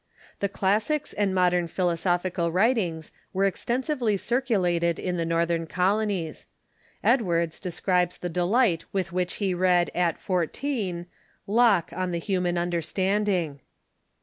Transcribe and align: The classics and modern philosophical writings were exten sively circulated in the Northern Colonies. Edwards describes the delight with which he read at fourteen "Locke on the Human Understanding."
The 0.39 0.49
classics 0.49 1.13
and 1.13 1.31
modern 1.31 1.67
philosophical 1.67 2.51
writings 2.51 3.11
were 3.33 3.43
exten 3.45 3.83
sively 3.85 4.17
circulated 4.17 4.97
in 4.97 5.17
the 5.17 5.27
Northern 5.27 5.67
Colonies. 5.67 6.47
Edwards 7.03 7.59
describes 7.59 8.17
the 8.17 8.27
delight 8.27 8.83
with 8.91 9.11
which 9.11 9.35
he 9.35 9.53
read 9.53 9.91
at 9.93 10.17
fourteen 10.17 11.05
"Locke 11.45 11.91
on 11.95 12.09
the 12.09 12.17
Human 12.17 12.57
Understanding." 12.57 13.59